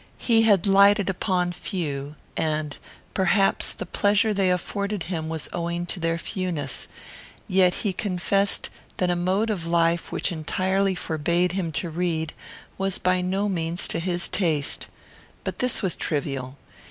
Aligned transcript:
He 0.17 0.41
had 0.41 0.65
lighted 0.65 1.11
upon 1.11 1.51
few, 1.51 2.15
and, 2.35 2.75
perhaps, 3.13 3.71
the 3.71 3.85
pleasure 3.85 4.33
they 4.33 4.49
afforded 4.49 5.03
him 5.03 5.29
was 5.29 5.47
owing 5.53 5.85
to 5.85 5.99
their 5.99 6.17
fewness; 6.17 6.87
yet 7.47 7.75
he 7.85 7.93
confessed 7.93 8.71
that 8.97 9.11
a 9.11 9.15
mode 9.15 9.51
of 9.51 9.67
life 9.67 10.11
which 10.11 10.31
entirely 10.31 10.95
forbade 10.95 11.51
him 11.51 11.71
to 11.73 11.91
read 11.91 12.33
was 12.79 12.97
by 12.97 13.21
no 13.21 13.47
means 13.47 13.87
to 13.89 13.99
his 13.99 14.27
taste. 14.27 14.87
But 15.43 15.59
this 15.59 15.83
was 15.83 15.95
trivial. 15.95 16.57